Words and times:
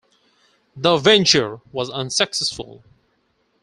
The 0.75 0.97
venture 0.97 1.59
was 1.71 1.91
unsuccessful. 1.91 2.83